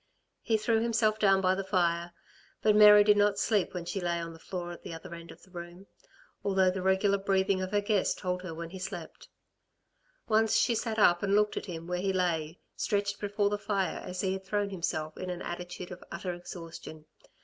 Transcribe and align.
He 0.41 0.57
threw 0.57 0.79
himself 0.81 1.19
down 1.19 1.41
before 1.41 1.53
the 1.55 1.63
fire. 1.63 2.11
But 2.63 2.75
Mary 2.75 3.03
did 3.03 3.17
not 3.17 3.37
sleep 3.37 3.75
when 3.75 3.85
she 3.85 4.01
lay 4.01 4.19
on 4.19 4.33
the 4.33 4.39
floor 4.39 4.71
at 4.71 4.81
the 4.81 4.95
other 4.95 5.13
end 5.13 5.29
of 5.29 5.43
the 5.43 5.51
room, 5.51 5.85
although 6.43 6.71
the 6.71 6.81
regular 6.81 7.19
breathing 7.19 7.61
of 7.61 7.69
her 7.71 7.81
guest 7.81 8.17
told 8.17 8.41
her 8.41 8.51
when 8.51 8.71
he 8.71 8.79
slept. 8.79 9.27
Once 10.27 10.55
she 10.55 10.73
sat 10.73 10.97
up 10.97 11.21
and 11.21 11.35
looked 11.35 11.55
at 11.55 11.67
him 11.67 11.85
where 11.85 12.01
he 12.01 12.11
lay 12.13 12.57
stretched 12.75 13.19
before 13.19 13.51
the 13.51 13.59
fire 13.59 13.99
as 14.03 14.21
he 14.21 14.33
had 14.33 14.43
thrown 14.43 14.71
himself 14.71 15.15
in 15.17 15.29
an 15.29 15.43
attitude 15.43 15.91
of 15.91 16.03
utter 16.11 16.33
exhaustion. 16.33 17.05